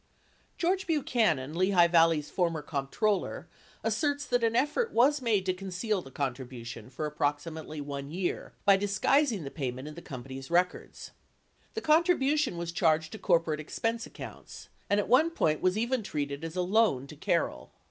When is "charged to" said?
12.71-13.19